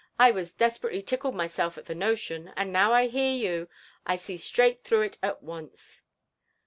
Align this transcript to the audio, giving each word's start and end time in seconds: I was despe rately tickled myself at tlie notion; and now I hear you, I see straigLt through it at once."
I 0.17 0.31
was 0.31 0.55
despe 0.55 0.79
rately 0.83 1.05
tickled 1.05 1.35
myself 1.35 1.77
at 1.77 1.85
tlie 1.85 1.95
notion; 1.95 2.51
and 2.57 2.73
now 2.73 2.91
I 2.91 3.05
hear 3.05 3.33
you, 3.35 3.69
I 4.03 4.15
see 4.17 4.33
straigLt 4.35 4.79
through 4.79 5.01
it 5.01 5.19
at 5.21 5.43
once." 5.43 6.01